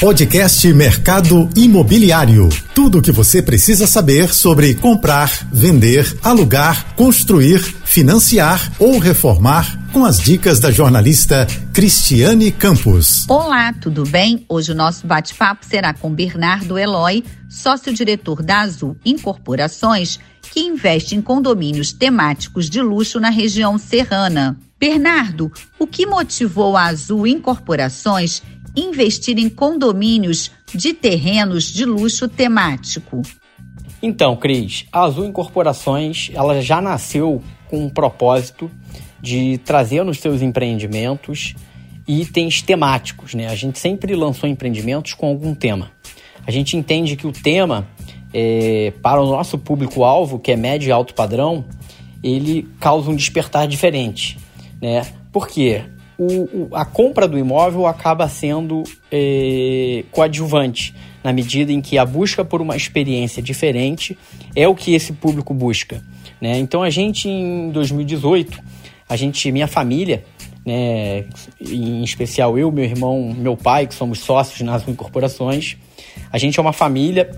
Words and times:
Podcast 0.00 0.70
Mercado 0.74 1.48
Imobiliário. 1.56 2.48
Tudo 2.74 2.98
o 2.98 3.02
que 3.02 3.12
você 3.12 3.40
precisa 3.40 3.86
saber 3.86 4.34
sobre 4.34 4.74
comprar, 4.74 5.30
vender, 5.52 6.18
alugar, 6.22 6.94
construir, 6.96 7.60
financiar 7.60 8.72
ou 8.80 8.98
reformar 8.98 9.92
com 9.92 10.04
as 10.04 10.18
dicas 10.18 10.58
da 10.58 10.72
jornalista 10.72 11.46
Cristiane 11.72 12.50
Campos. 12.50 13.24
Olá, 13.28 13.72
tudo 13.72 14.04
bem? 14.04 14.44
Hoje 14.48 14.72
o 14.72 14.74
nosso 14.74 15.06
bate-papo 15.06 15.64
será 15.64 15.94
com 15.94 16.10
Bernardo 16.10 16.76
Eloy, 16.76 17.24
sócio-diretor 17.48 18.42
da 18.42 18.62
Azul 18.62 18.96
Incorporações, 19.06 20.18
que 20.52 20.60
investe 20.60 21.14
em 21.14 21.22
condomínios 21.22 21.92
temáticos 21.92 22.68
de 22.68 22.82
luxo 22.82 23.20
na 23.20 23.30
região 23.30 23.78
serrana. 23.78 24.58
Bernardo, 24.78 25.50
o 25.78 25.86
que 25.86 26.04
motivou 26.04 26.76
a 26.76 26.86
Azul 26.86 27.26
Incorporações 27.26 28.42
investir 28.76 29.38
em 29.38 29.48
condomínios 29.48 30.50
de 30.74 30.92
terrenos 30.92 31.64
de 31.64 31.84
luxo 31.84 32.28
temático? 32.28 33.22
Então, 34.02 34.36
Cris, 34.36 34.86
a 34.92 35.02
Azul 35.02 35.24
Incorporações 35.24 36.30
ela 36.34 36.60
já 36.60 36.80
nasceu 36.80 37.42
com 37.68 37.86
um 37.86 37.88
propósito 37.88 38.70
de 39.20 39.58
trazer 39.58 40.04
nos 40.04 40.18
seus 40.18 40.42
empreendimentos 40.42 41.54
itens 42.06 42.60
temáticos. 42.60 43.34
Né? 43.34 43.48
A 43.48 43.54
gente 43.54 43.78
sempre 43.78 44.14
lançou 44.14 44.48
empreendimentos 44.48 45.14
com 45.14 45.26
algum 45.26 45.54
tema. 45.54 45.90
A 46.46 46.50
gente 46.50 46.76
entende 46.76 47.16
que 47.16 47.26
o 47.26 47.32
tema, 47.32 47.88
é, 48.32 48.92
para 49.02 49.22
o 49.22 49.26
nosso 49.26 49.56
público-alvo, 49.56 50.38
que 50.38 50.52
é 50.52 50.56
médio 50.56 50.88
e 50.88 50.92
alto 50.92 51.14
padrão, 51.14 51.64
ele 52.22 52.68
causa 52.78 53.10
um 53.10 53.16
despertar 53.16 53.66
diferente. 53.66 54.38
Né? 54.80 55.06
Por 55.32 55.48
quê? 55.48 55.82
O, 56.18 56.68
a 56.72 56.84
compra 56.84 57.26
do 57.26 57.38
imóvel 57.38 57.86
acaba 57.86 58.28
sendo 58.28 58.82
é, 59.10 60.04
coadjuvante, 60.10 60.94
na 61.22 61.32
medida 61.32 61.72
em 61.72 61.80
que 61.80 61.98
a 61.98 62.04
busca 62.04 62.44
por 62.44 62.60
uma 62.60 62.76
experiência 62.76 63.42
diferente 63.42 64.16
é 64.54 64.68
o 64.68 64.74
que 64.74 64.94
esse 64.94 65.12
público 65.12 65.54
busca. 65.54 66.02
Né? 66.40 66.58
Então 66.58 66.82
a 66.82 66.90
gente 66.90 67.28
em 67.28 67.70
2018, 67.70 68.60
a 69.08 69.16
gente, 69.16 69.50
minha 69.50 69.66
família, 69.66 70.24
né, 70.64 71.24
em 71.60 72.02
especial 72.02 72.58
eu, 72.58 72.70
meu 72.70 72.84
irmão, 72.84 73.34
meu 73.36 73.56
pai, 73.56 73.86
que 73.86 73.94
somos 73.94 74.20
sócios 74.20 74.60
nas 74.60 74.86
incorporações, 74.88 75.76
a 76.30 76.38
gente 76.38 76.58
é 76.58 76.62
uma 76.62 76.72
família 76.72 77.30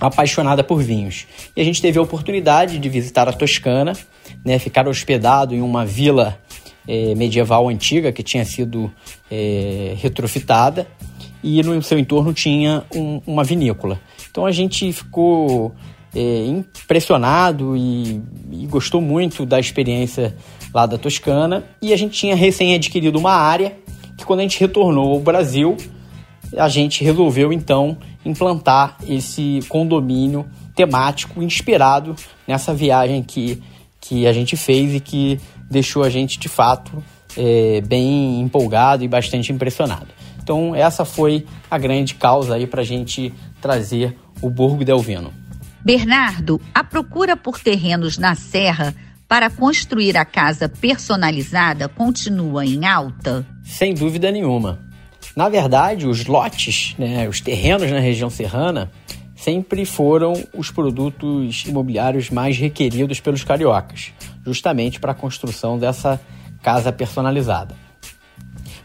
apaixonada 0.00 0.62
por 0.62 0.82
vinhos. 0.82 1.26
E 1.56 1.60
a 1.60 1.64
gente 1.64 1.82
teve 1.82 1.98
a 1.98 2.02
oportunidade 2.02 2.78
de 2.78 2.88
visitar 2.88 3.28
a 3.28 3.32
Toscana, 3.32 3.94
né, 4.44 4.58
ficar 4.58 4.86
hospedado 4.86 5.54
em 5.54 5.60
uma 5.60 5.84
vila 5.84 6.38
é, 6.88 7.14
medieval 7.14 7.68
antiga 7.68 8.10
que 8.10 8.22
tinha 8.22 8.44
sido 8.46 8.90
é, 9.30 9.94
retrofitada 9.98 10.86
e 11.44 11.62
no 11.62 11.80
seu 11.82 11.98
entorno 11.98 12.32
tinha 12.32 12.82
um, 12.94 13.20
uma 13.26 13.44
vinícola. 13.44 14.00
Então 14.30 14.46
a 14.46 14.50
gente 14.50 14.90
ficou 14.92 15.74
é, 16.14 16.46
impressionado 16.46 17.76
e, 17.76 18.22
e, 18.50 18.66
gostou 18.66 19.02
muito 19.02 19.44
da 19.44 19.60
experiência 19.60 20.34
lá 20.72 20.86
da 20.86 20.96
Toscana 20.96 21.64
e 21.82 21.92
a 21.92 21.96
gente 21.96 22.18
tinha 22.18 22.34
recém 22.34 22.74
adquirido 22.74 23.16
uma 23.16 23.32
área 23.32 23.76
que 24.16 24.24
quando 24.24 24.40
a 24.40 24.42
gente 24.42 24.58
retornou 24.58 25.12
ao 25.12 25.20
Brasil 25.20 25.76
a 26.56 26.68
gente 26.68 27.04
resolveu 27.04 27.52
então 27.52 27.98
implantar 28.24 28.96
esse 29.06 29.60
condomínio 29.68 30.46
temático 30.74 31.42
inspirado 31.42 32.16
nessa 32.46 32.72
viagem 32.72 33.22
que, 33.22 33.62
que 34.00 34.26
a 34.26 34.32
gente 34.32 34.56
fez 34.56 34.94
e 34.94 35.00
que 35.00 35.38
deixou 35.70 36.02
a 36.02 36.10
gente 36.10 36.38
de 36.38 36.48
fato 36.48 37.02
é, 37.36 37.80
bem 37.80 38.40
empolgado 38.40 39.04
e 39.04 39.08
bastante 39.08 39.52
impressionado. 39.52 40.08
Então 40.42 40.74
essa 40.74 41.04
foi 41.04 41.46
a 41.70 41.78
grande 41.78 42.14
causa 42.14 42.54
aí 42.54 42.66
para 42.66 42.80
a 42.80 42.84
gente 42.84 43.32
trazer 43.60 44.16
o 44.40 44.48
Burgo 44.48 44.84
Delvino. 44.84 45.32
Bernardo, 45.84 46.60
a 46.74 46.82
procura 46.82 47.36
por 47.36 47.60
terrenos 47.60 48.18
na 48.18 48.34
Serra 48.34 48.94
para 49.28 49.50
construir 49.50 50.16
a 50.16 50.24
casa 50.24 50.68
personalizada 50.68 51.88
continua 51.88 52.64
em 52.64 52.86
alta? 52.86 53.46
Sem 53.62 53.92
dúvida 53.92 54.30
nenhuma. 54.30 54.80
Na 55.36 55.48
verdade, 55.48 56.06
os 56.06 56.24
lotes, 56.24 56.94
né, 56.98 57.28
os 57.28 57.40
terrenos 57.40 57.90
na 57.90 58.00
região 58.00 58.30
serrana, 58.30 58.90
sempre 59.36 59.84
foram 59.84 60.32
os 60.52 60.70
produtos 60.70 61.64
imobiliários 61.66 62.30
mais 62.30 62.56
requeridos 62.56 63.20
pelos 63.20 63.44
cariocas, 63.44 64.12
justamente 64.48 64.98
para 64.98 65.12
a 65.12 65.14
construção 65.14 65.78
dessa 65.78 66.18
casa 66.62 66.90
personalizada. 66.90 67.74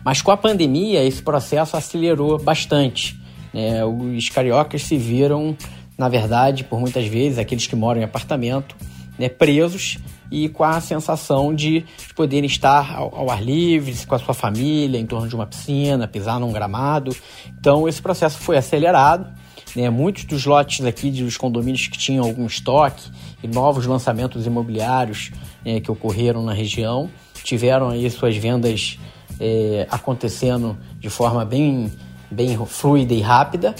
Mas 0.03 0.21
com 0.21 0.31
a 0.31 0.37
pandemia, 0.37 1.03
esse 1.03 1.23
processo 1.23 1.77
acelerou 1.77 2.37
bastante. 2.37 3.17
Né? 3.53 3.83
Os 3.85 4.29
cariocas 4.29 4.83
se 4.83 4.97
viram, 4.97 5.55
na 5.97 6.09
verdade, 6.09 6.65
por 6.65 6.79
muitas 6.79 7.07
vezes, 7.07 7.39
aqueles 7.39 7.65
que 7.65 7.75
moram 7.75 8.01
em 8.01 8.03
apartamento, 8.03 8.75
né, 9.17 9.29
presos 9.29 9.97
e 10.29 10.49
com 10.49 10.63
a 10.63 10.81
sensação 10.81 11.53
de, 11.53 11.81
de 11.81 12.13
poderem 12.15 12.47
estar 12.47 12.95
ao, 12.95 13.15
ao, 13.15 13.29
ar 13.29 13.41
livre, 13.41 13.95
com 14.05 14.15
a 14.15 14.19
sua 14.19 14.33
família, 14.33 14.99
em 14.99 15.05
torno 15.05 15.29
de 15.29 15.35
uma 15.35 15.45
piscina, 15.45 16.07
pisar 16.07 16.39
num 16.39 16.51
gramado. 16.51 17.15
Então, 17.57 17.87
esse 17.87 18.01
processo 18.01 18.39
foi 18.39 18.57
acelerado 18.57 19.27
né? 19.75 19.89
Muitos 19.89 20.25
dos 20.25 20.45
lotes 20.45 20.85
aqui 20.85 21.09
dos 21.09 21.37
condomínios 21.37 21.87
que 21.87 21.97
tinham 21.97 22.23
algum 22.23 22.45
estoque 22.45 23.09
e 23.41 23.47
novos 23.47 23.85
lançamentos 23.85 24.45
imobiliários 24.45 25.31
né, 25.65 25.79
que 25.79 25.91
ocorreram 25.91 26.43
na 26.43 26.53
região 26.53 27.09
tiveram 27.43 27.89
aí 27.89 28.09
suas 28.09 28.37
vendas 28.37 28.97
é, 29.39 29.85
acontecendo 29.91 30.77
de 30.99 31.09
forma 31.09 31.43
bem, 31.43 31.91
bem 32.31 32.57
fluida 32.65 33.13
e 33.13 33.19
rápida. 33.19 33.75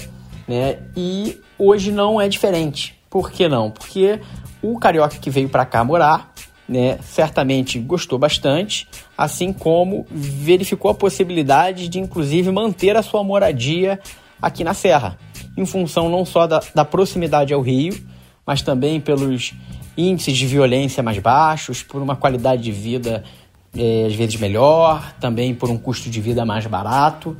Né? 0.46 0.78
E 0.96 1.40
hoje 1.58 1.90
não 1.90 2.20
é 2.20 2.28
diferente. 2.28 2.94
Por 3.08 3.30
que 3.30 3.48
não? 3.48 3.70
Porque 3.70 4.20
o 4.60 4.78
carioca 4.78 5.16
que 5.16 5.30
veio 5.30 5.48
para 5.48 5.64
cá 5.64 5.82
morar 5.82 6.34
né, 6.68 6.98
certamente 7.02 7.78
gostou 7.78 8.18
bastante, 8.18 8.88
assim 9.16 9.52
como 9.52 10.06
verificou 10.10 10.90
a 10.90 10.94
possibilidade 10.94 11.88
de, 11.88 11.98
inclusive, 11.98 12.50
manter 12.50 12.96
a 12.96 13.02
sua 13.02 13.22
moradia 13.22 14.00
aqui 14.40 14.64
na 14.64 14.74
Serra 14.74 15.18
em 15.56 15.66
função 15.66 16.08
não 16.08 16.24
só 16.24 16.46
da, 16.46 16.60
da 16.74 16.84
proximidade 16.84 17.52
ao 17.52 17.60
rio, 17.60 17.94
mas 18.46 18.62
também 18.62 19.00
pelos 19.00 19.54
índices 19.96 20.36
de 20.36 20.46
violência 20.46 21.02
mais 21.02 21.18
baixos, 21.18 21.82
por 21.82 22.02
uma 22.02 22.16
qualidade 22.16 22.62
de 22.62 22.72
vida 22.72 23.24
é, 23.76 24.06
às 24.06 24.14
vezes 24.14 24.36
melhor, 24.36 25.14
também 25.20 25.54
por 25.54 25.70
um 25.70 25.78
custo 25.78 26.10
de 26.10 26.20
vida 26.20 26.44
mais 26.44 26.66
barato. 26.66 27.36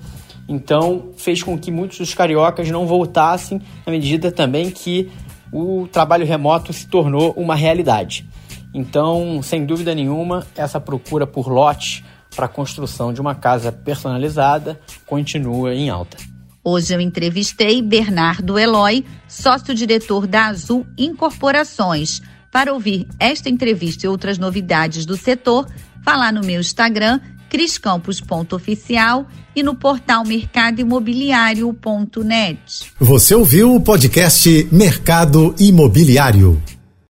Então, 0.48 1.10
fez 1.16 1.42
com 1.42 1.58
que 1.58 1.70
muitos 1.70 1.98
dos 1.98 2.14
cariocas 2.14 2.68
não 2.70 2.86
voltassem, 2.86 3.60
na 3.86 3.92
medida 3.92 4.30
também 4.30 4.70
que 4.70 5.10
o 5.52 5.88
trabalho 5.90 6.26
remoto 6.26 6.72
se 6.72 6.86
tornou 6.86 7.32
uma 7.32 7.54
realidade. 7.54 8.26
Então, 8.74 9.40
sem 9.42 9.64
dúvida 9.64 9.94
nenhuma, 9.94 10.44
essa 10.56 10.80
procura 10.80 11.26
por 11.26 11.48
lotes 11.48 12.02
para 12.34 12.46
a 12.46 12.48
construção 12.48 13.12
de 13.12 13.20
uma 13.20 13.34
casa 13.34 13.70
personalizada 13.70 14.80
continua 15.06 15.72
em 15.72 15.88
alta. 15.88 16.33
Hoje 16.66 16.94
eu 16.94 17.00
entrevistei 17.00 17.82
Bernardo 17.82 18.58
Eloy, 18.58 19.04
sócio-diretor 19.28 20.26
da 20.26 20.46
Azul 20.46 20.86
Incorporações. 20.96 22.22
Para 22.50 22.72
ouvir 22.72 23.06
esta 23.20 23.50
entrevista 23.50 24.06
e 24.06 24.08
outras 24.08 24.38
novidades 24.38 25.04
do 25.04 25.14
setor, 25.14 25.68
vá 26.02 26.16
lá 26.16 26.32
no 26.32 26.40
meu 26.40 26.60
Instagram, 26.60 27.20
criscampos.oficial 27.50 29.28
e 29.54 29.62
no 29.62 29.74
portal 29.74 30.24
mercadoimobiliário.net. 30.24 32.92
Você 32.98 33.34
ouviu 33.34 33.74
o 33.74 33.80
podcast 33.82 34.66
Mercado 34.72 35.54
Imobiliário. 35.58 36.62